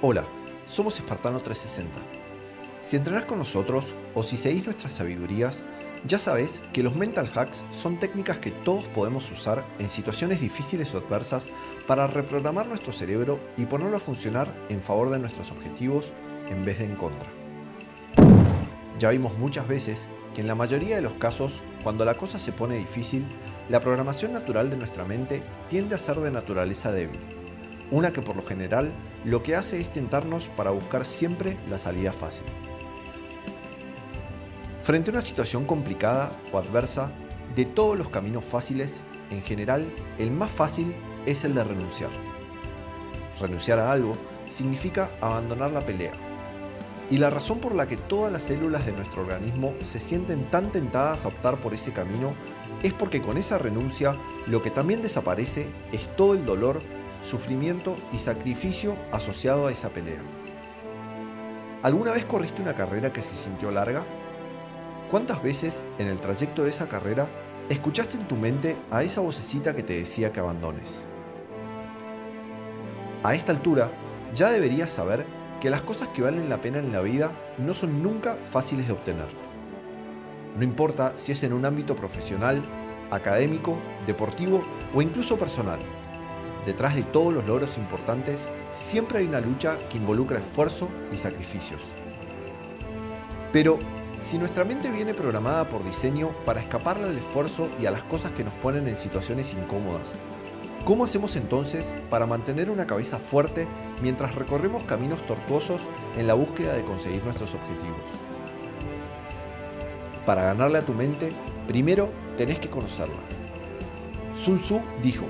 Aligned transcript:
Hola, 0.00 0.24
somos 0.68 0.96
Espartano 0.96 1.40
360. 1.40 1.98
Si 2.84 2.94
entrenás 2.94 3.24
con 3.24 3.38
nosotros 3.38 3.84
o 4.14 4.22
si 4.22 4.36
seguís 4.36 4.64
nuestras 4.64 4.92
sabidurías, 4.92 5.64
ya 6.06 6.20
sabes 6.20 6.60
que 6.72 6.84
los 6.84 6.94
mental 6.94 7.28
hacks 7.34 7.64
son 7.72 7.98
técnicas 7.98 8.38
que 8.38 8.52
todos 8.52 8.84
podemos 8.94 9.28
usar 9.32 9.64
en 9.80 9.90
situaciones 9.90 10.40
difíciles 10.40 10.94
o 10.94 10.98
adversas 10.98 11.48
para 11.88 12.06
reprogramar 12.06 12.68
nuestro 12.68 12.92
cerebro 12.92 13.40
y 13.56 13.66
ponerlo 13.66 13.96
a 13.96 14.00
funcionar 14.00 14.54
en 14.68 14.82
favor 14.82 15.10
de 15.10 15.18
nuestros 15.18 15.50
objetivos 15.50 16.04
en 16.48 16.64
vez 16.64 16.78
de 16.78 16.84
en 16.84 16.94
contra. 16.94 17.28
Ya 19.00 19.10
vimos 19.10 19.36
muchas 19.36 19.66
veces 19.66 20.06
que 20.32 20.42
en 20.42 20.46
la 20.46 20.54
mayoría 20.54 20.94
de 20.94 21.02
los 21.02 21.14
casos, 21.14 21.60
cuando 21.82 22.04
la 22.04 22.16
cosa 22.16 22.38
se 22.38 22.52
pone 22.52 22.76
difícil, 22.76 23.24
la 23.68 23.80
programación 23.80 24.32
natural 24.32 24.70
de 24.70 24.76
nuestra 24.76 25.04
mente 25.04 25.42
tiende 25.68 25.96
a 25.96 25.98
ser 25.98 26.20
de 26.20 26.30
naturaleza 26.30 26.92
débil 26.92 27.37
una 27.90 28.12
que 28.12 28.22
por 28.22 28.36
lo 28.36 28.42
general 28.42 28.92
lo 29.24 29.42
que 29.42 29.56
hace 29.56 29.80
es 29.80 29.92
tentarnos 29.92 30.46
para 30.56 30.70
buscar 30.70 31.06
siempre 31.06 31.56
la 31.68 31.78
salida 31.78 32.12
fácil. 32.12 32.44
Frente 34.82 35.10
a 35.10 35.14
una 35.14 35.22
situación 35.22 35.66
complicada 35.66 36.32
o 36.52 36.58
adversa, 36.58 37.10
de 37.54 37.64
todos 37.64 37.96
los 37.96 38.08
caminos 38.08 38.44
fáciles, 38.44 39.00
en 39.30 39.42
general, 39.42 39.92
el 40.18 40.30
más 40.30 40.50
fácil 40.50 40.94
es 41.26 41.44
el 41.44 41.54
de 41.54 41.64
renunciar. 41.64 42.10
Renunciar 43.40 43.78
a 43.78 43.92
algo 43.92 44.14
significa 44.50 45.10
abandonar 45.20 45.72
la 45.72 45.84
pelea. 45.84 46.12
Y 47.10 47.18
la 47.18 47.30
razón 47.30 47.58
por 47.58 47.74
la 47.74 47.86
que 47.86 47.96
todas 47.96 48.32
las 48.32 48.42
células 48.42 48.84
de 48.84 48.92
nuestro 48.92 49.22
organismo 49.22 49.74
se 49.84 50.00
sienten 50.00 50.50
tan 50.50 50.72
tentadas 50.72 51.24
a 51.24 51.28
optar 51.28 51.56
por 51.56 51.74
ese 51.74 51.92
camino 51.92 52.32
es 52.82 52.92
porque 52.92 53.20
con 53.20 53.38
esa 53.38 53.58
renuncia 53.58 54.14
lo 54.46 54.62
que 54.62 54.70
también 54.70 55.02
desaparece 55.02 55.66
es 55.90 56.16
todo 56.16 56.34
el 56.34 56.44
dolor 56.44 56.80
sufrimiento 57.28 57.96
y 58.12 58.18
sacrificio 58.18 58.96
asociado 59.12 59.66
a 59.66 59.72
esa 59.72 59.90
pelea. 59.90 60.22
¿Alguna 61.82 62.12
vez 62.12 62.24
corriste 62.24 62.62
una 62.62 62.74
carrera 62.74 63.12
que 63.12 63.22
se 63.22 63.36
sintió 63.36 63.70
larga? 63.70 64.02
¿Cuántas 65.10 65.42
veces 65.42 65.84
en 65.98 66.08
el 66.08 66.18
trayecto 66.20 66.64
de 66.64 66.70
esa 66.70 66.88
carrera 66.88 67.28
escuchaste 67.68 68.16
en 68.16 68.26
tu 68.26 68.36
mente 68.36 68.76
a 68.90 69.02
esa 69.02 69.20
vocecita 69.20 69.76
que 69.76 69.82
te 69.82 69.98
decía 69.98 70.32
que 70.32 70.40
abandones? 70.40 71.00
A 73.22 73.34
esta 73.34 73.52
altura, 73.52 73.90
ya 74.34 74.50
deberías 74.50 74.90
saber 74.90 75.24
que 75.60 75.70
las 75.70 75.82
cosas 75.82 76.08
que 76.08 76.22
valen 76.22 76.48
la 76.48 76.60
pena 76.60 76.78
en 76.78 76.92
la 76.92 77.02
vida 77.02 77.32
no 77.58 77.74
son 77.74 78.02
nunca 78.02 78.36
fáciles 78.50 78.86
de 78.86 78.92
obtener. 78.94 79.28
No 80.56 80.64
importa 80.64 81.12
si 81.16 81.32
es 81.32 81.42
en 81.42 81.52
un 81.52 81.64
ámbito 81.64 81.94
profesional, 81.94 82.64
académico, 83.10 83.76
deportivo 84.06 84.64
o 84.94 85.02
incluso 85.02 85.36
personal 85.36 85.78
detrás 86.68 86.94
de 86.94 87.02
todos 87.02 87.32
los 87.32 87.46
logros 87.46 87.78
importantes, 87.78 88.46
siempre 88.72 89.20
hay 89.20 89.26
una 89.26 89.40
lucha 89.40 89.78
que 89.88 89.96
involucra 89.96 90.38
esfuerzo 90.38 90.90
y 91.10 91.16
sacrificios. 91.16 91.80
Pero, 93.54 93.78
si 94.20 94.36
nuestra 94.36 94.66
mente 94.66 94.90
viene 94.90 95.14
programada 95.14 95.66
por 95.70 95.82
diseño 95.82 96.28
para 96.44 96.60
escaparle 96.60 97.04
al 97.04 97.16
esfuerzo 97.16 97.70
y 97.80 97.86
a 97.86 97.90
las 97.90 98.02
cosas 98.02 98.32
que 98.32 98.44
nos 98.44 98.52
ponen 98.54 98.86
en 98.86 98.98
situaciones 98.98 99.54
incómodas, 99.54 100.14
¿cómo 100.84 101.04
hacemos 101.04 101.36
entonces 101.36 101.94
para 102.10 102.26
mantener 102.26 102.68
una 102.68 102.86
cabeza 102.86 103.18
fuerte 103.18 103.66
mientras 104.02 104.34
recorremos 104.34 104.84
caminos 104.84 105.26
tortuosos 105.26 105.80
en 106.18 106.26
la 106.26 106.34
búsqueda 106.34 106.74
de 106.74 106.84
conseguir 106.84 107.24
nuestros 107.24 107.54
objetivos? 107.54 108.02
Para 110.26 110.42
ganarle 110.42 110.76
a 110.76 110.84
tu 110.84 110.92
mente, 110.92 111.32
primero 111.66 112.10
tenés 112.36 112.58
que 112.58 112.68
conocerla. 112.68 113.16
Sun 114.36 114.58
Tzu 114.58 114.82
dijo, 115.02 115.24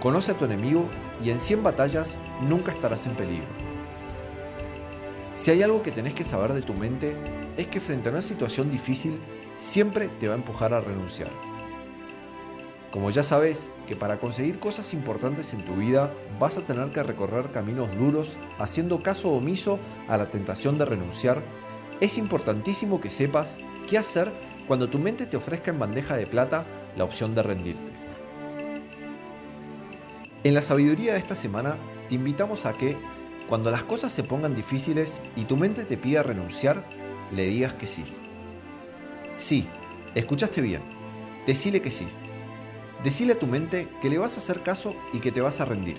Conoce 0.00 0.32
a 0.32 0.34
tu 0.34 0.46
enemigo 0.46 0.86
y 1.22 1.28
en 1.28 1.40
100 1.40 1.62
batallas 1.62 2.16
nunca 2.40 2.72
estarás 2.72 3.06
en 3.06 3.16
peligro. 3.16 3.46
Si 5.34 5.50
hay 5.50 5.62
algo 5.62 5.82
que 5.82 5.92
tenés 5.92 6.14
que 6.14 6.24
saber 6.24 6.54
de 6.54 6.62
tu 6.62 6.72
mente 6.72 7.14
es 7.58 7.66
que 7.66 7.80
frente 7.80 8.08
a 8.08 8.12
una 8.12 8.22
situación 8.22 8.70
difícil 8.70 9.20
siempre 9.58 10.08
te 10.08 10.26
va 10.26 10.34
a 10.34 10.38
empujar 10.38 10.72
a 10.72 10.80
renunciar. 10.80 11.30
Como 12.90 13.10
ya 13.10 13.22
sabes 13.22 13.70
que 13.86 13.94
para 13.94 14.18
conseguir 14.18 14.58
cosas 14.58 14.94
importantes 14.94 15.52
en 15.52 15.66
tu 15.66 15.74
vida 15.74 16.14
vas 16.38 16.56
a 16.56 16.62
tener 16.62 16.92
que 16.92 17.02
recorrer 17.02 17.52
caminos 17.52 17.94
duros 17.94 18.38
haciendo 18.58 19.02
caso 19.02 19.30
omiso 19.30 19.78
a 20.08 20.16
la 20.16 20.30
tentación 20.30 20.78
de 20.78 20.86
renunciar, 20.86 21.42
es 22.00 22.16
importantísimo 22.16 23.02
que 23.02 23.10
sepas 23.10 23.58
qué 23.86 23.98
hacer 23.98 24.32
cuando 24.66 24.88
tu 24.88 24.98
mente 24.98 25.26
te 25.26 25.36
ofrezca 25.36 25.70
en 25.70 25.78
bandeja 25.78 26.16
de 26.16 26.26
plata 26.26 26.64
la 26.96 27.04
opción 27.04 27.34
de 27.34 27.42
rendirte. 27.42 27.89
En 30.42 30.54
la 30.54 30.62
sabiduría 30.62 31.12
de 31.12 31.18
esta 31.18 31.36
semana 31.36 31.76
te 32.08 32.14
invitamos 32.14 32.64
a 32.64 32.72
que, 32.72 32.96
cuando 33.46 33.70
las 33.70 33.84
cosas 33.84 34.10
se 34.10 34.24
pongan 34.24 34.54
difíciles 34.54 35.20
y 35.36 35.44
tu 35.44 35.58
mente 35.58 35.84
te 35.84 35.98
pida 35.98 36.22
renunciar, 36.22 36.82
le 37.30 37.46
digas 37.46 37.74
que 37.74 37.86
sí. 37.86 38.04
Sí, 39.36 39.68
escuchaste 40.14 40.62
bien. 40.62 40.80
Decile 41.46 41.82
que 41.82 41.90
sí. 41.90 42.08
Decile 43.04 43.34
a 43.34 43.38
tu 43.38 43.46
mente 43.46 43.88
que 44.00 44.08
le 44.08 44.16
vas 44.16 44.36
a 44.36 44.40
hacer 44.40 44.62
caso 44.62 44.94
y 45.12 45.18
que 45.18 45.30
te 45.30 45.42
vas 45.42 45.60
a 45.60 45.66
rendir, 45.66 45.98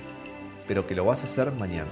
pero 0.68 0.88
que 0.88 0.96
lo 0.96 1.06
vas 1.06 1.22
a 1.22 1.26
hacer 1.26 1.52
mañana. 1.52 1.92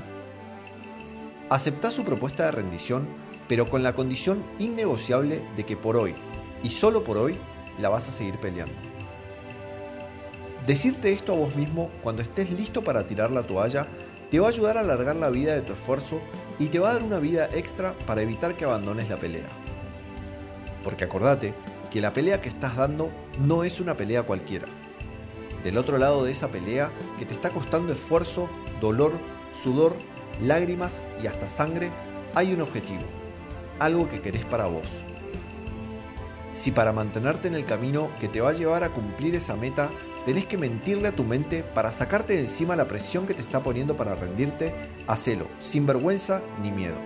Acepta 1.51 1.91
su 1.91 2.03
propuesta 2.03 2.45
de 2.45 2.51
rendición, 2.51 3.07
pero 3.47 3.67
con 3.67 3.83
la 3.83 3.93
condición 3.93 4.43
innegociable 4.57 5.43
de 5.55 5.65
que 5.67 5.77
por 5.77 5.97
hoy, 5.97 6.15
y 6.63 6.71
solo 6.71 7.03
por 7.03 7.17
hoy, 7.17 7.37
la 7.77 7.89
vas 7.89 8.07
a 8.07 8.11
seguir 8.11 8.37
peleando. 8.39 8.73
Decirte 10.69 11.11
esto 11.11 11.33
a 11.33 11.35
vos 11.35 11.55
mismo 11.55 11.89
cuando 12.03 12.21
estés 12.21 12.51
listo 12.51 12.83
para 12.83 13.07
tirar 13.07 13.31
la 13.31 13.41
toalla 13.41 13.87
te 14.29 14.39
va 14.39 14.45
a 14.45 14.49
ayudar 14.51 14.77
a 14.77 14.81
alargar 14.81 15.15
la 15.15 15.31
vida 15.31 15.55
de 15.55 15.63
tu 15.63 15.73
esfuerzo 15.73 16.21
y 16.59 16.67
te 16.67 16.77
va 16.77 16.91
a 16.91 16.93
dar 16.93 17.01
una 17.01 17.17
vida 17.17 17.49
extra 17.51 17.95
para 18.05 18.21
evitar 18.21 18.55
que 18.55 18.65
abandones 18.65 19.09
la 19.09 19.17
pelea. 19.17 19.47
Porque 20.83 21.05
acordate 21.05 21.55
que 21.89 22.01
la 22.01 22.13
pelea 22.13 22.39
que 22.39 22.49
estás 22.49 22.75
dando 22.75 23.09
no 23.39 23.63
es 23.63 23.79
una 23.79 23.97
pelea 23.97 24.21
cualquiera. 24.21 24.67
Del 25.63 25.75
otro 25.75 25.97
lado 25.97 26.23
de 26.23 26.33
esa 26.33 26.49
pelea 26.49 26.91
que 27.17 27.25
te 27.25 27.33
está 27.33 27.49
costando 27.49 27.91
esfuerzo, 27.91 28.47
dolor, 28.79 29.13
sudor, 29.63 29.95
lágrimas 30.39 31.01
y 31.23 31.25
hasta 31.25 31.49
sangre, 31.49 31.89
hay 32.35 32.53
un 32.53 32.61
objetivo, 32.61 33.05
algo 33.79 34.07
que 34.07 34.21
querés 34.21 34.45
para 34.45 34.67
vos. 34.67 34.85
Si 36.53 36.69
para 36.69 36.93
mantenerte 36.93 37.47
en 37.47 37.55
el 37.55 37.65
camino 37.65 38.11
que 38.19 38.27
te 38.27 38.39
va 38.39 38.49
a 38.49 38.53
llevar 38.53 38.83
a 38.83 38.89
cumplir 38.89 39.33
esa 39.33 39.55
meta 39.55 39.89
tenés 40.25 40.45
que 40.45 40.57
mentirle 40.57 41.07
a 41.07 41.15
tu 41.15 41.23
mente 41.23 41.63
para 41.63 41.91
sacarte 41.91 42.33
de 42.33 42.41
encima 42.41 42.75
la 42.75 42.87
presión 42.87 43.25
que 43.25 43.33
te 43.33 43.41
está 43.41 43.61
poniendo 43.61 43.95
para 43.95 44.15
rendirte, 44.15 44.73
hacelo, 45.07 45.47
sin 45.61 45.85
vergüenza 45.85 46.41
ni 46.61 46.71
miedo. 46.71 46.97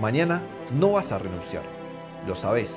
Mañana 0.00 0.42
no 0.72 0.92
vas 0.92 1.12
a 1.12 1.18
renunciar, 1.18 1.64
lo 2.26 2.36
sabes, 2.36 2.76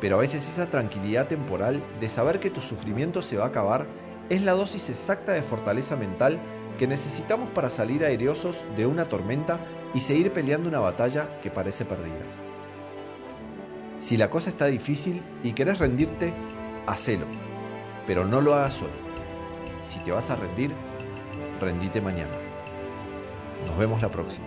pero 0.00 0.16
a 0.16 0.20
veces 0.20 0.48
esa 0.48 0.70
tranquilidad 0.70 1.28
temporal 1.28 1.82
de 2.00 2.08
saber 2.08 2.40
que 2.40 2.50
tu 2.50 2.60
sufrimiento 2.60 3.22
se 3.22 3.36
va 3.36 3.44
a 3.44 3.48
acabar 3.48 3.86
es 4.28 4.42
la 4.42 4.52
dosis 4.52 4.88
exacta 4.90 5.32
de 5.32 5.42
fortaleza 5.42 5.96
mental 5.96 6.38
que 6.78 6.86
necesitamos 6.86 7.50
para 7.50 7.70
salir 7.70 8.04
aereosos 8.04 8.56
de 8.76 8.86
una 8.86 9.08
tormenta 9.08 9.58
y 9.94 10.00
seguir 10.00 10.32
peleando 10.32 10.68
una 10.68 10.80
batalla 10.80 11.40
que 11.42 11.50
parece 11.50 11.84
perdida. 11.84 12.24
Si 14.00 14.16
la 14.16 14.30
cosa 14.30 14.50
está 14.50 14.66
difícil 14.66 15.22
y 15.44 15.52
querés 15.52 15.78
rendirte, 15.78 16.32
hacelo 16.86 17.26
pero 18.06 18.24
no 18.24 18.40
lo 18.40 18.54
hagas 18.54 18.74
solo. 18.74 18.90
Si 19.84 19.98
te 20.00 20.12
vas 20.12 20.30
a 20.30 20.36
rendir, 20.36 20.72
rendite 21.60 22.00
mañana. 22.00 22.32
Nos 23.66 23.78
vemos 23.78 24.02
la 24.02 24.08
próxima. 24.10 24.46